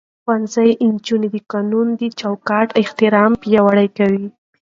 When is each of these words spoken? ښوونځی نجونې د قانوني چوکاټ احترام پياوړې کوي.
ښوونځی 0.23 0.69
نجونې 0.93 1.27
د 1.33 1.37
قانوني 1.51 2.07
چوکاټ 2.19 2.67
احترام 2.81 3.31
پياوړې 3.41 3.87
کوي. 3.97 4.27